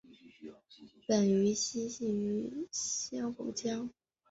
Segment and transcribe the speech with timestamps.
[1.05, 3.89] 本鱼栖息于珊瑚礁。